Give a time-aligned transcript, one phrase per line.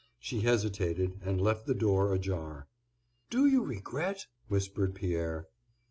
[0.19, 2.67] She hesitated, and left the door ajar.
[3.29, 5.45] "Do you regret?" whispered Pierre.